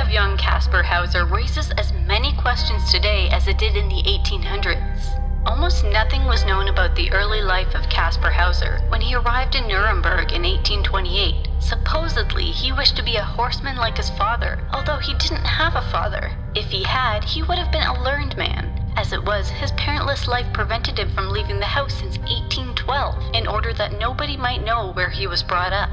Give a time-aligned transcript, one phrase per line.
[0.00, 5.20] of young Caspar Hauser raises as many questions today as it did in the 1800s.
[5.44, 8.80] Almost nothing was known about the early life of Caspar Hauser.
[8.88, 13.98] When he arrived in Nuremberg in 1828, supposedly he wished to be a horseman like
[13.98, 16.32] his father, although he didn't have a father.
[16.54, 18.72] If he had, he would have been a learned man.
[18.96, 23.46] As it was, his parentless life prevented him from leaving the house since 1812 in
[23.46, 25.90] order that nobody might know where he was brought up.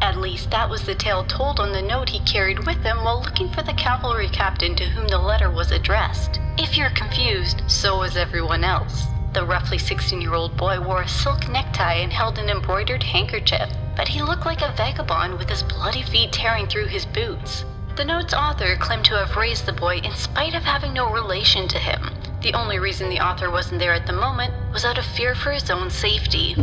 [0.00, 3.20] At least that was the tale told on the note he carried with him while
[3.20, 6.38] looking for the cavalry captain to whom the letter was addressed.
[6.56, 9.08] If you're confused, so was everyone else.
[9.32, 13.70] The roughly 16 year old boy wore a silk necktie and held an embroidered handkerchief,
[13.96, 17.64] but he looked like a vagabond with his bloody feet tearing through his boots.
[17.96, 21.66] The note's author claimed to have raised the boy in spite of having no relation
[21.68, 22.10] to him.
[22.42, 25.50] The only reason the author wasn't there at the moment was out of fear for
[25.50, 26.54] his own safety.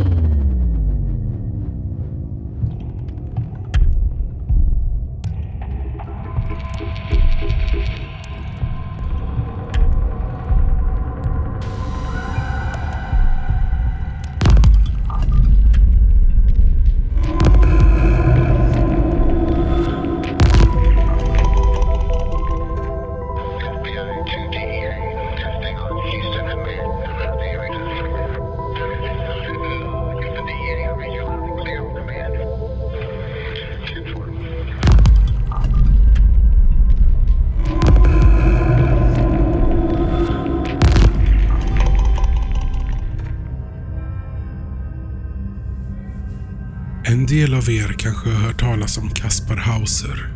[47.65, 50.33] Av er kanske har hört talas om Kaspar Hauser.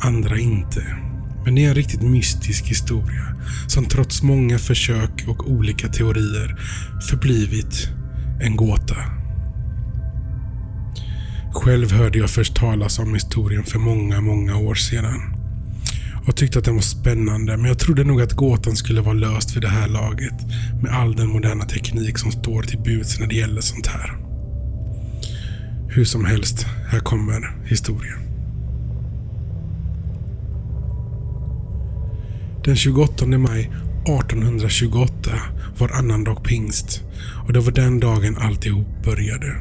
[0.00, 0.86] Andra inte.
[1.44, 6.56] Men det är en riktigt mystisk historia som trots många försök och olika teorier
[7.10, 7.88] förblivit
[8.40, 8.96] en gåta.
[11.52, 15.20] Själv hörde jag först talas om historien för många, många år sedan.
[16.26, 19.56] Och tyckte att den var spännande, men jag trodde nog att gåtan skulle vara löst
[19.56, 20.34] vid det här laget.
[20.82, 24.21] Med all den moderna teknik som står till buds när det gäller sånt här.
[25.94, 28.18] Hur som helst, här kommer historien.
[32.64, 35.30] Den 28 maj 1828
[35.78, 37.02] var annandag pingst
[37.46, 39.56] och det var den dagen alltihop började.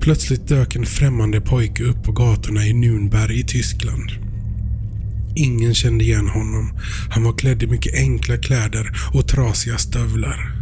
[0.00, 4.10] Plötsligt dök en främmande pojke upp på gatorna i Nürnberg i Tyskland.
[5.36, 6.78] Ingen kände igen honom.
[7.10, 10.59] Han var klädd i mycket enkla kläder och trasiga stövlar.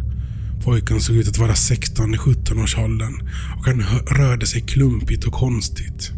[0.65, 6.11] Pojken såg ut att vara 16-17 års åldern och han rörde sig klumpigt och konstigt.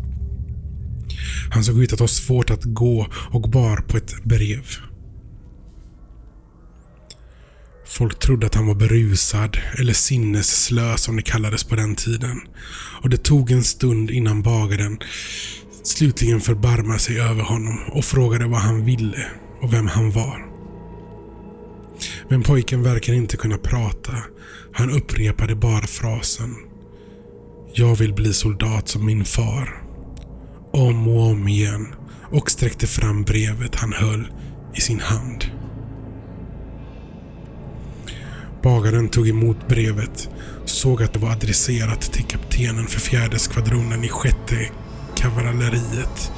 [1.51, 4.67] Han såg ut att ha svårt att gå och bar på ett brev.
[7.87, 12.41] Folk trodde att han var berusad, eller sinnesslö som det kallades på den tiden.
[13.03, 14.99] Och det tog en stund innan bagaren
[15.85, 19.27] slutligen förbarmade sig över honom och frågade vad han ville
[19.61, 20.50] och vem han var.
[22.31, 24.13] Men pojken verkar inte kunna prata.
[24.73, 26.57] Han upprepade bara frasen.
[27.75, 29.83] Jag vill bli soldat som min far.
[30.73, 31.95] Om och om igen
[32.31, 34.33] och sträckte fram brevet han höll
[34.75, 35.45] i sin hand.
[38.63, 40.29] Bagaren tog emot brevet,
[40.65, 44.71] såg att det var adresserat till kaptenen för fjärde skvadronen i sjätte
[45.17, 46.33] kavalleriet.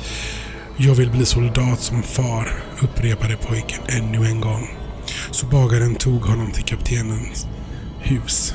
[0.77, 4.82] Jag vill bli soldat som far, upprepade pojken ännu en gång.
[5.31, 7.47] Så bagaren tog honom till kaptenens
[8.01, 8.55] hus.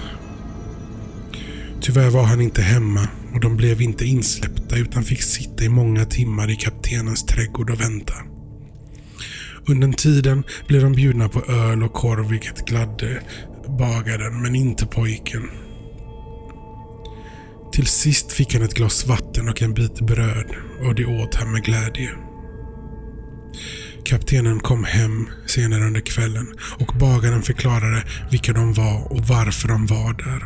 [1.81, 6.05] Tyvärr var han inte hemma och de blev inte insläppta utan fick sitta i många
[6.05, 8.13] timmar i kaptenens trädgård och vänta.
[9.67, 13.21] Under tiden blev de bjudna på öl och korv vilket gladde
[13.67, 15.49] bagaren men inte pojken.
[17.71, 21.51] Till sist fick han ett glas vatten och en bit bröd och det åt han
[21.51, 22.09] med glädje.
[24.07, 26.47] Kaptenen kom hem senare under kvällen
[26.79, 30.43] och bagaren förklarade vilka de var och varför de var där.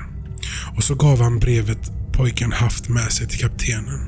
[0.75, 3.99] Och så gav han brevet pojken haft med sig till kaptenen.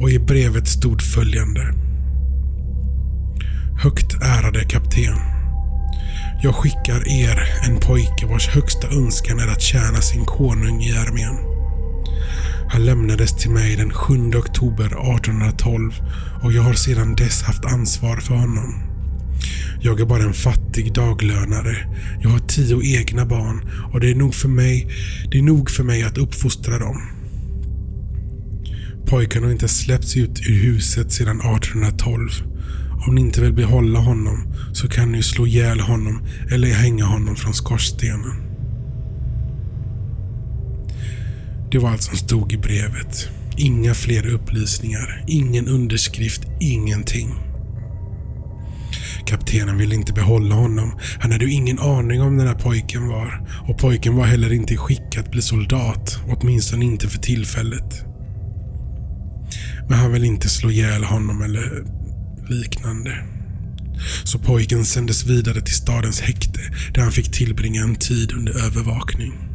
[0.00, 1.74] Och i brevet stod följande.
[3.82, 5.18] Högt ärade kapten.
[6.42, 11.53] Jag skickar er en pojke vars högsta önskan är att tjäna sin konung i armén.
[12.68, 15.92] Han lämnades till mig den 7 oktober 1812
[16.42, 18.74] och jag har sedan dess haft ansvar för honom.
[19.80, 21.76] Jag är bara en fattig daglönare.
[22.22, 24.88] Jag har tio egna barn och det är nog för mig,
[25.30, 27.02] det är nog för mig att uppfostra dem.
[29.06, 32.30] Pojken har inte släppts ut ur huset sedan 1812.
[33.06, 37.36] Om ni inte vill behålla honom så kan ni slå ihjäl honom eller hänga honom
[37.36, 38.43] från skorstenen.
[41.74, 43.28] Det var allt som stod i brevet.
[43.56, 47.34] Inga fler upplysningar, ingen underskrift, ingenting.
[49.26, 50.98] Kaptenen ville inte behålla honom.
[51.20, 53.48] Han hade ju ingen aning om den här pojken var.
[53.68, 58.04] Och pojken var heller inte i skick att bli soldat, åtminstone inte för tillfället.
[59.88, 61.84] Men han ville inte slå ihjäl honom eller
[62.48, 63.24] liknande.
[64.24, 66.60] Så pojken sändes vidare till stadens häkte
[66.94, 69.53] där han fick tillbringa en tid under övervakning.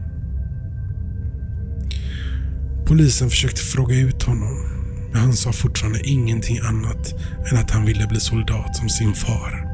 [2.89, 4.65] Polisen försökte fråga ut honom,
[5.11, 7.13] men han sa fortfarande ingenting annat
[7.51, 9.65] än att han ville bli soldat som sin far.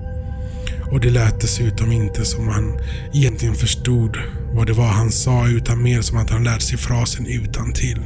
[0.92, 2.80] Och det lät dessutom inte som han
[3.14, 4.18] egentligen förstod
[4.54, 8.02] vad det var han sa utan mer som att han lärt sig frasen utan till.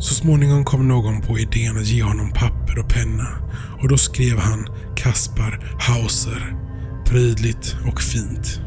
[0.00, 3.28] Så småningom kom någon på idén att ge honom papper och penna
[3.82, 4.66] och då skrev han
[4.96, 6.56] Kaspar Hauser.
[7.06, 8.60] Prydligt och fint.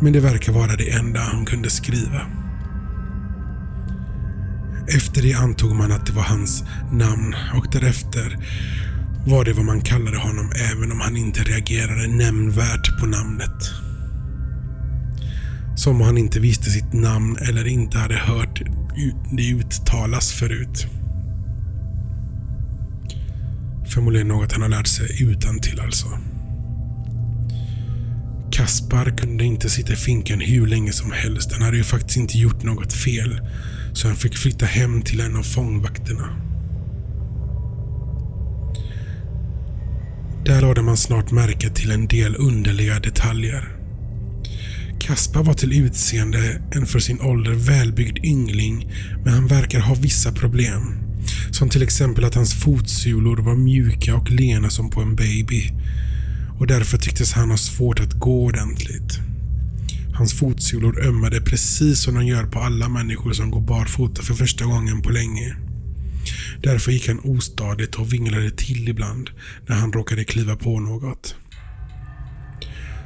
[0.00, 2.37] Men det verkar vara det enda han kunde skriva.
[4.96, 8.38] Efter det antog man att det var hans namn och därefter
[9.26, 13.70] var det vad man kallade honom även om han inte reagerade nämnvärt på namnet.
[15.76, 18.62] Som om han inte visste sitt namn eller inte hade hört
[19.36, 20.86] det uttalas förut.
[23.86, 26.18] Förmodligen något han har lärt sig utan till alltså.
[28.50, 31.52] Kaspar kunde inte sitta i finkan hur länge som helst.
[31.52, 33.40] Han hade ju faktiskt inte gjort något fel.
[33.98, 36.28] Så han fick flytta hem till en av fångvakterna.
[40.44, 43.68] Där lade man snart märke till en del underliga detaljer.
[45.00, 48.92] Kaspar var till utseende en för sin ålder välbyggd yngling,
[49.24, 50.94] men han verkar ha vissa problem.
[51.50, 55.72] Som till exempel att hans fotsulor var mjuka och lena som på en baby.
[56.58, 59.27] Och därför tycktes han ha svårt att gå ordentligt.
[60.18, 64.64] Hans fotsulor ömmade precis som de gör på alla människor som går barfota för första
[64.64, 65.56] gången på länge.
[66.62, 69.30] Därför gick han ostadigt och vinglade till ibland
[69.66, 71.34] när han råkade kliva på något.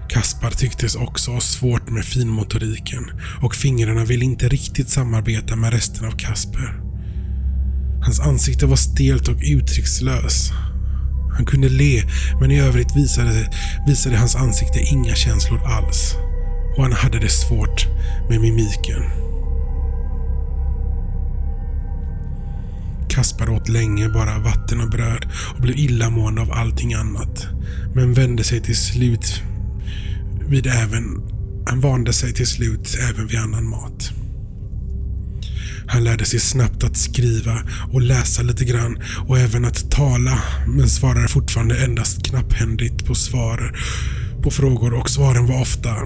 [0.08, 3.10] Kaspar tycktes också ha svårt med finmotoriken
[3.42, 6.80] och fingrarna ville inte riktigt samarbeta med resten av Kasper.
[8.04, 10.50] Hans ansikte var stelt och uttryckslös.
[11.36, 12.02] Han kunde le,
[12.40, 13.50] men i övrigt visade,
[13.86, 16.16] visade hans ansikte inga känslor alls.
[16.76, 17.86] Och han hade det svårt
[18.28, 19.02] med mimiken.
[23.08, 27.46] Kaspar åt länge bara vatten och bröd och blev illamående av allting annat.
[27.94, 29.42] Men vände sig till slut
[30.48, 31.22] vid även...
[31.66, 34.12] Han vande sig till slut även vid annan mat.
[35.86, 38.98] Han lärde sig snabbt att skriva och läsa lite grann
[39.28, 43.78] och även att tala, men svarade fortfarande endast knapphändigt på svar
[44.42, 45.96] på frågor och svaren var ofta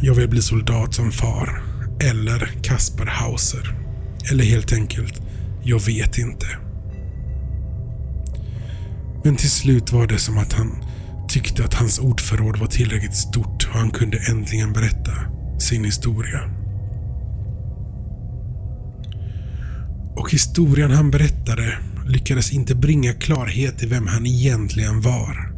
[0.00, 1.62] “Jag vill bli soldat som far”
[2.00, 3.74] eller “Kasper Hauser”
[4.30, 5.22] eller helt enkelt
[5.64, 6.46] “Jag vet inte”.
[9.24, 10.84] Men till slut var det som att han
[11.28, 15.12] tyckte att hans ordförråd var tillräckligt stort och han kunde äntligen berätta
[15.58, 16.40] sin historia.
[20.16, 25.51] Och historien han berättade lyckades inte bringa klarhet i vem han egentligen var.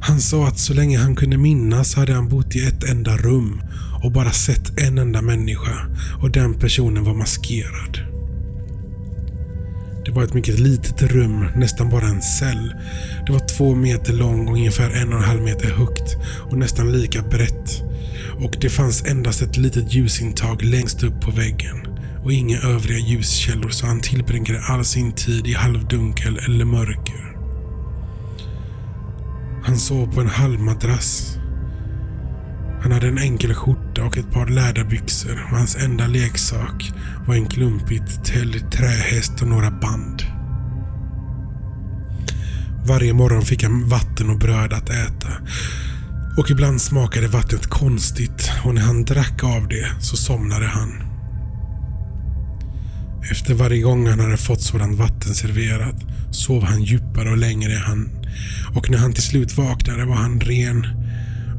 [0.00, 3.62] Han sa att så länge han kunde minnas hade han bott i ett enda rum
[4.02, 5.86] och bara sett en enda människa
[6.22, 7.98] och den personen var maskerad.
[10.04, 12.74] Det var ett mycket litet rum, nästan bara en cell.
[13.26, 16.16] Det var två meter lång och ungefär en och en halv meter högt
[16.50, 17.82] och nästan lika brett.
[18.40, 21.86] Och det fanns endast ett litet ljusintag längst upp på väggen
[22.24, 27.35] och inga övriga ljuskällor så han tillbringade all sin tid i halvdunkel eller mörker.
[29.66, 31.38] Han sov på en halvmadrass.
[32.82, 36.92] Han hade en enkel skjorta och ett par läderbyxor och hans enda leksak
[37.26, 40.22] var en klumpigt täljd trähäst och några band.
[42.86, 45.28] Varje morgon fick han vatten och bröd att äta.
[46.38, 51.02] Och ibland smakade vattnet konstigt och när han drack av det så somnade han.
[53.30, 55.96] Efter varje gång han hade fått sådant vatten serverat
[56.30, 58.25] sov han djupare och längre han
[58.74, 60.86] och när han till slut vaknade var han ren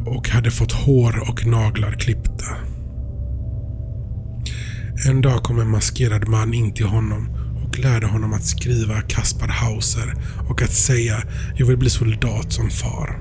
[0.05, 2.45] och hade fått hår och naglar klippta.
[5.07, 7.29] En dag kom en maskerad man in till honom
[7.63, 10.13] och lärde honom att skriva Kaspar Hauser
[10.49, 11.23] och att säga
[11.55, 13.19] “Jag vill bli soldat som far”.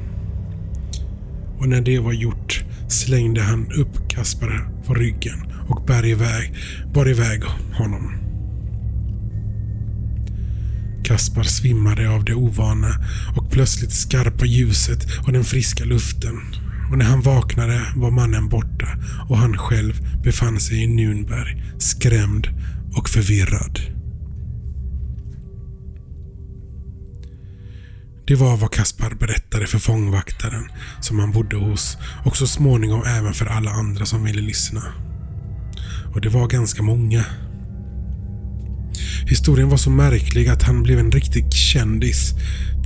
[1.59, 6.55] Och när det var gjort slängde han upp Kaspar på ryggen och bar iväg,
[6.95, 8.13] bar iväg honom.
[11.05, 12.93] Kaspar svimmade av det ovana
[13.37, 16.41] och plötsligt skarpa ljuset och den friska luften
[16.91, 18.87] och när han vaknade var mannen borta
[19.29, 19.95] och han själv
[20.25, 22.49] befann sig i Nürnberg, skrämd
[22.97, 23.81] och förvirrad.
[28.27, 30.69] Det var vad Kaspar berättade för fångvaktaren
[31.01, 34.83] som han bodde hos och så småningom även för alla andra som ville lyssna.
[36.15, 37.25] Och det var ganska många.
[39.29, 42.35] Historien var så märklig att han blev en riktig kändis.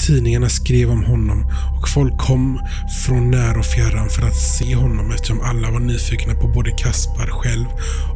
[0.07, 1.45] Tidningarna skrev om honom
[1.81, 2.61] och folk kom
[3.07, 7.27] från när och fjärran för att se honom eftersom alla var nyfikna på både Kaspar
[7.27, 7.67] själv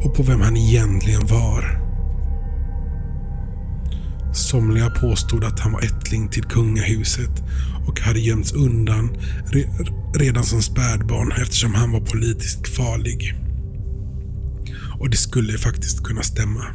[0.03, 1.81] och på vem han egentligen var.
[4.33, 7.43] Somliga påstod att han var ättling till kungahuset
[7.87, 9.17] och hade gömts undan
[10.15, 13.35] redan som spädbarn eftersom han var politiskt farlig.
[14.99, 16.65] Och det skulle faktiskt kunna stämma.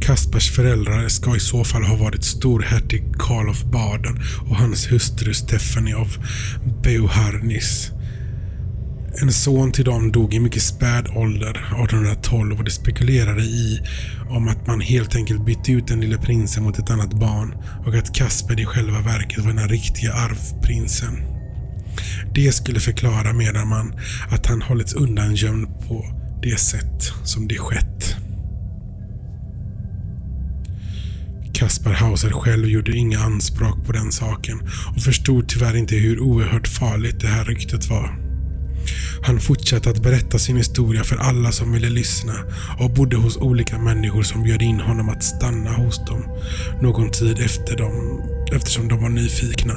[0.00, 5.34] Kaspers föräldrar ska i så fall ha varit storhertig Karl av Baden och hans hustru
[5.34, 6.16] Stephanie av
[6.82, 7.90] Beauharnis.
[9.22, 13.80] En son till dem dog i mycket späd ålder 1812 och det spekulerade i
[14.30, 17.54] om att man helt enkelt bytte ut den lille prinsen mot ett annat barn
[17.86, 21.36] och att Kasper i själva verket var den riktiga arvprinsen.
[22.34, 23.94] Det skulle förklara, menar man,
[24.30, 26.04] att han hållits undangömd på
[26.42, 27.95] det sätt som det skett.
[31.56, 34.60] Kaspar Hauser själv gjorde inga anspråk på den saken
[34.96, 38.18] och förstod tyvärr inte hur oerhört farligt det här ryktet var.
[39.22, 42.34] Han fortsatte att berätta sin historia för alla som ville lyssna
[42.78, 46.24] och bodde hos olika människor som bjöd in honom att stanna hos dem
[46.80, 48.22] någon tid efter dem
[48.52, 49.74] eftersom de var nyfikna.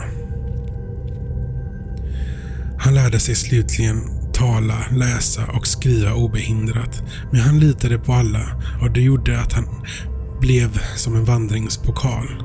[2.80, 7.04] Han lärde sig slutligen tala, läsa och skriva obehindrat.
[7.32, 9.66] Men han litade på alla och det gjorde att han
[10.42, 12.44] blev som en vandringspokal.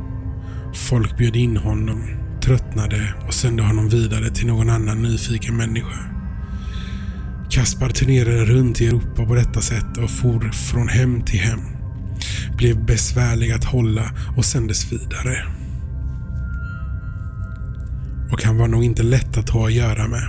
[0.74, 2.02] Folk bjöd in honom,
[2.42, 5.98] tröttnade och sände honom vidare till någon annan nyfiken människa.
[7.50, 11.60] Kaspar turnerade runt i Europa på detta sätt och for från hem till hem.
[12.56, 15.46] Blev besvärlig att hålla och sändes vidare.
[18.32, 20.28] Och han var nog inte lätt att ha att göra med.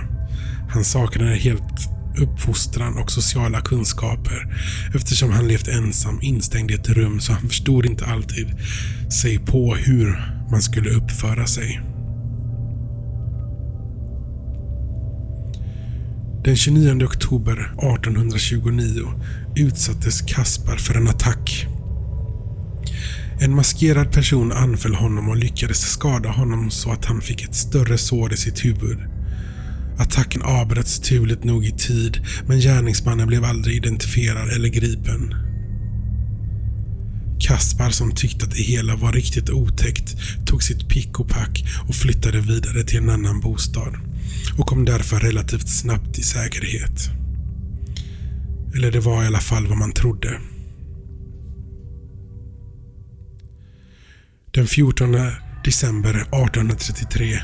[0.68, 4.54] Han saknade helt uppfostran och sociala kunskaper
[4.94, 8.46] eftersom han levt ensam instängd i ett rum så han förstod inte alltid
[9.12, 11.80] sig på hur man skulle uppföra sig.
[16.44, 19.08] Den 29 oktober 1829
[19.56, 21.66] utsattes Kaspar för en attack.
[23.40, 27.98] En maskerad person anföll honom och lyckades skada honom så att han fick ett större
[27.98, 28.98] sår i sitt huvud.
[29.98, 35.34] Attacken avbröts turligt nog i tid, men gärningsmannen blev aldrig identifierad eller gripen.
[37.40, 41.94] Kaspar som tyckte att det hela var riktigt otäckt tog sitt pick och pack och
[41.94, 43.94] flyttade vidare till en annan bostad
[44.58, 47.10] och kom därför relativt snabbt i säkerhet.
[48.74, 50.40] Eller det var i alla fall vad man trodde.
[54.50, 55.16] Den 14
[55.64, 57.40] december 1833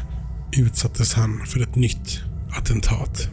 [0.57, 2.23] utsattes han för ett nytt
[2.59, 3.29] attentat.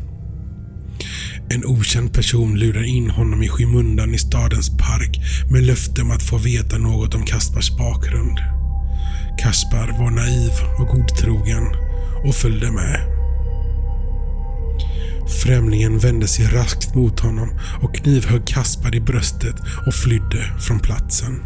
[1.50, 5.20] En okänd person lurar in honom i skymundan i stadens park
[5.52, 8.40] med löfte om att få veta något om Kaspars bakgrund.
[9.40, 11.64] Kaspar var naiv och godtrogen
[12.26, 13.20] och följde med.
[15.44, 17.50] Främlingen vände sig raskt mot honom
[17.82, 19.56] och knivhögg Kaspar i bröstet
[19.88, 21.42] och flydde från platsen.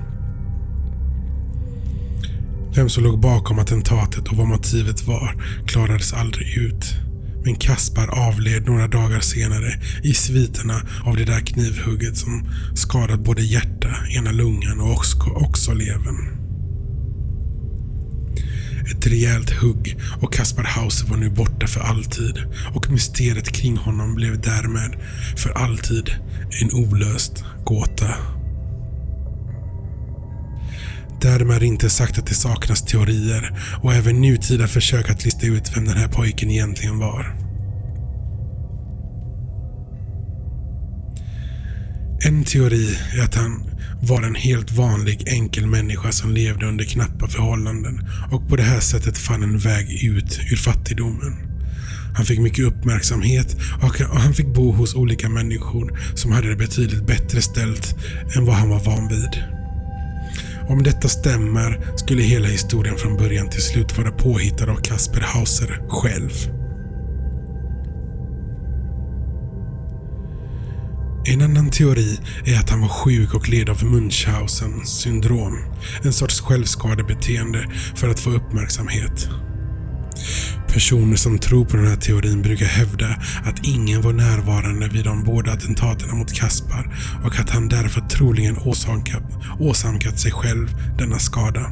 [2.76, 5.36] Vem som låg bakom attentatet och vad motivet var
[5.68, 7.03] klarades aldrig ut.
[7.46, 13.42] Men Kaspar avled några dagar senare i sviterna av det där knivhugget som skadat både
[13.42, 16.44] hjärta, ena lungan och också, också levern.
[18.92, 24.16] Ett rejält hugg och Kaspar Hauser var nu borta för alltid och mysteriet kring honom
[24.16, 24.96] blev därmed
[25.38, 26.10] för alltid
[26.62, 28.33] en olöst gåta.
[31.24, 35.86] Därmed inte sagt att det saknas teorier och även nutida försök att lista ut vem
[35.86, 37.36] den här pojken egentligen var.
[42.26, 43.70] En teori är att han
[44.02, 48.80] var en helt vanlig enkel människa som levde under knappa förhållanden och på det här
[48.80, 51.38] sättet fann en väg ut ur fattigdomen.
[52.16, 57.08] Han fick mycket uppmärksamhet och han fick bo hos olika människor som hade det betydligt
[57.08, 57.96] bättre ställt
[58.36, 59.53] än vad han var van vid.
[60.68, 65.82] Om detta stämmer skulle hela historien från början till slut vara påhittad av Kasper Hauser
[65.90, 66.32] själv.
[71.26, 75.58] En annan teori är att han var sjuk och led av Munchausen syndrom.
[76.04, 79.30] En sorts självskadebeteende för att få uppmärksamhet.
[80.68, 83.08] Personer som tror på den här teorin brukar hävda
[83.44, 88.58] att ingen var närvarande vid de båda attentaten mot Kaspar och att han därför troligen
[88.58, 89.24] åsamkat,
[89.60, 91.72] åsamkat sig själv denna skada.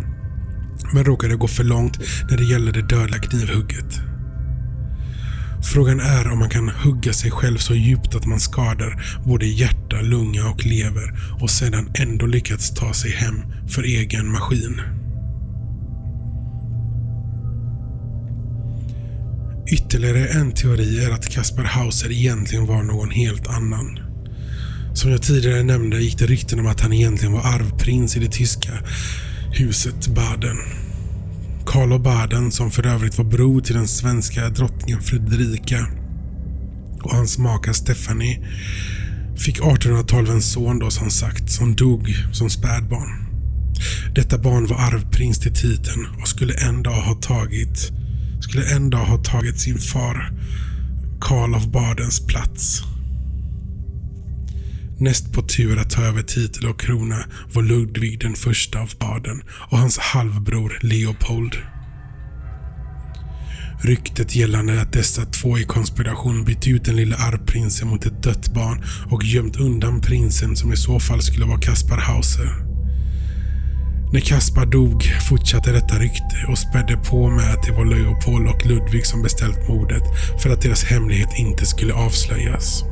[0.94, 4.00] Men råkade gå för långt när det gäller det dödliga knivhugget.
[5.64, 10.02] Frågan är om man kan hugga sig själv så djupt att man skadar både hjärta,
[10.02, 13.36] lunga och lever och sedan ändå lyckats ta sig hem
[13.68, 14.82] för egen maskin.
[19.72, 24.00] Ytterligare en teori är att Kaspar Hauser egentligen var någon helt annan.
[24.94, 28.32] Som jag tidigare nämnde gick det rykten om att han egentligen var arvprins i det
[28.32, 28.72] tyska
[29.52, 30.58] huset Baden.
[31.66, 35.88] Carlo Baden, som för övrigt var bror till den svenska drottningen Fredrika
[37.04, 38.48] och hans maka Stephanie,
[39.38, 43.28] fick 1812 en son då som sagt, som dog som spädbarn.
[44.16, 48.01] Detta barn var arvprins till titeln och skulle en dag ha tagit
[48.52, 50.32] skulle en dag ha tagit sin far
[51.22, 52.82] Karl av Badens plats.
[54.98, 59.44] Näst på tur att ta över titel och krona var Ludvig den första av Baden
[59.52, 61.56] och hans halvbror Leopold.
[63.82, 68.54] Ryktet gällande att dessa två i konspiration bytt ut den lilla arvprinsen mot ett dött
[68.54, 72.71] barn och gömt undan prinsen som i så fall skulle vara Kaspar Hauser.
[74.14, 78.66] När Kaspar dog fortsatte detta rykte och spädde på med att det var Leopold och
[78.66, 80.04] Ludvig som beställt mordet
[80.42, 82.84] för att deras hemlighet inte skulle avslöjas.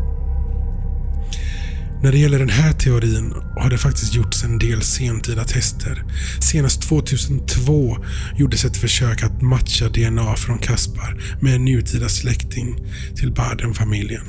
[2.03, 6.03] När det gäller den här teorin har det faktiskt gjorts en del sentida tester.
[6.41, 7.97] Senast 2002
[8.37, 12.75] gjordes ett försök att matcha DNA från Kaspar med en nutida släkting
[13.15, 14.25] till Baden-familjen.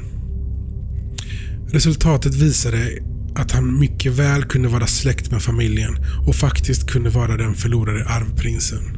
[1.73, 2.91] Resultatet visade
[3.41, 8.05] att han mycket väl kunde vara släkt med familjen och faktiskt kunde vara den förlorade
[8.05, 8.97] arvprinsen.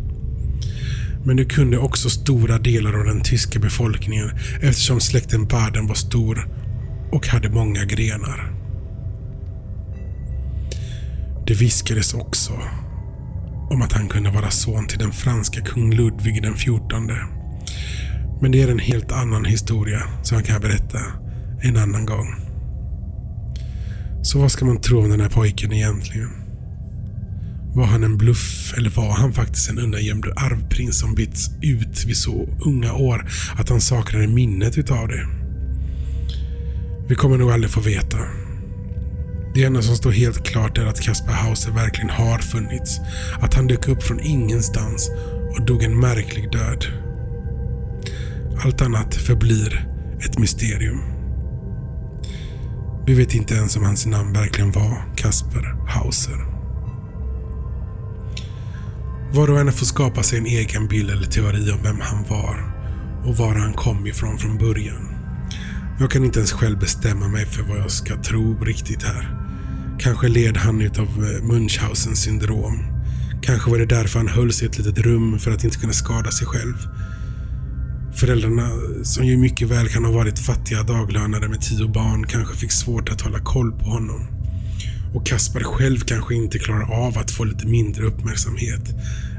[1.25, 6.49] Men det kunde också stora delar av den tyska befolkningen eftersom släkten Baden var stor
[7.13, 8.53] och hade många grenar.
[11.47, 12.53] Det viskades också
[13.71, 16.81] om att han kunde vara son till den franska kung Ludvig den XIV.
[18.41, 20.99] Men det är en helt annan historia som jag kan berätta
[21.63, 22.42] en annan gång.
[24.23, 26.31] Så vad ska man tro om den här pojken egentligen?
[27.75, 32.17] Var han en bluff eller var han faktiskt en undangömd arvprins som bytts ut vid
[32.17, 35.27] så unga år att han saknade minnet utav det?
[37.09, 38.19] Vi kommer nog aldrig få veta.
[39.55, 43.01] Det enda som står helt klart är att Kaspar Hauser verkligen har funnits.
[43.41, 45.11] Att han dök upp från ingenstans
[45.51, 46.87] och dog en märklig död.
[48.65, 49.89] Allt annat förblir
[50.21, 51.12] ett mysterium.
[53.07, 56.47] Vi vet inte ens om hans namn verkligen var Kasper Hauser.
[59.33, 62.75] Var och en får skapa sig en egen bild eller teori om vem han var
[63.25, 65.09] och var han kom ifrån från början.
[66.01, 69.39] Jag kan inte ens själv bestämma mig för vad jag ska tro riktigt här.
[69.99, 72.79] Kanske led han utav Munchhausens Munchausen syndrom.
[73.43, 76.31] Kanske var det därför han hölls i ett litet rum för att inte kunna skada
[76.31, 76.77] sig själv.
[78.15, 78.71] Föräldrarna,
[79.03, 83.09] som ju mycket väl kan ha varit fattiga daglönare med tio barn, kanske fick svårt
[83.09, 84.27] att hålla koll på honom.
[85.15, 88.83] Och Kaspar själv kanske inte klarar av att få lite mindre uppmärksamhet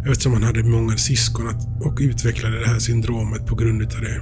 [0.07, 1.47] eftersom han hade många syskon
[1.81, 4.21] och utvecklade det här syndromet på grund utav det.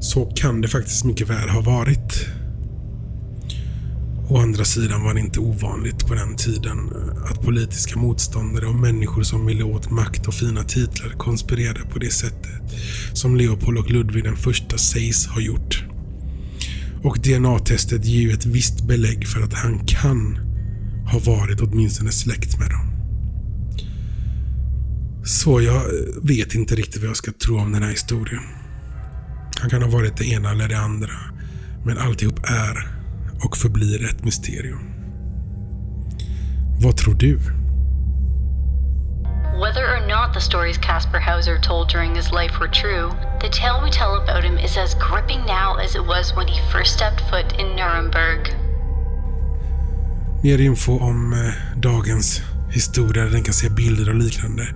[0.00, 2.26] Så kan det faktiskt mycket väl ha varit.
[4.28, 8.74] Å andra sidan var det inte ovanligt på den tiden eh, att politiska motståndare och
[8.74, 12.62] människor som ville åt makt och fina titlar konspirerade på det sättet
[13.12, 15.84] som Leopold och Ludvig den första sägs ha gjort.
[17.02, 20.38] Och DNA-testet ger ju ett visst belägg för att han kan
[21.12, 22.86] ha varit åtminstone släkt med dem.
[25.24, 28.42] Så jag eh, vet inte riktigt vad jag ska tro om den här historien.
[29.60, 31.16] Han kan ha varit det ena eller det andra.
[31.84, 32.95] Men alltihop är
[33.44, 34.80] och förblir ett mysterium.
[36.80, 37.38] Vad tror du?
[39.64, 43.80] Whether or not the stories Caspar Hauser told during his life were true, the tale
[43.84, 47.20] we tell about him is as gripping now as it was when he first stepped
[47.30, 48.54] foot in Nuremberg.
[50.42, 54.66] Mer info om eh, dagens historia, där den kan se bilder och liknande,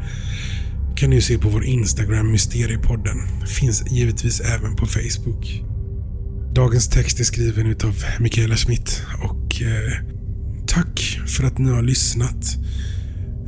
[0.96, 3.46] kan du se på vår Instagram Mysteriepodden.
[3.46, 5.69] Finns givetvis även på Facebook.
[6.54, 9.92] Dagens text är skriven utav Mikaela Schmidt och eh,
[10.66, 12.56] tack för att ni har lyssnat.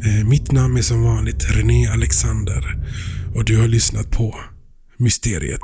[0.05, 2.77] Eh, mitt namn är som vanligt René Alexander
[3.35, 4.35] och du har lyssnat på
[4.97, 5.61] Mysteriet.